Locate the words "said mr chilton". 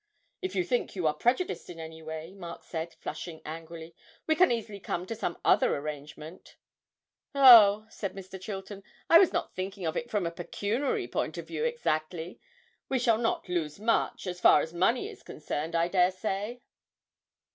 7.91-8.81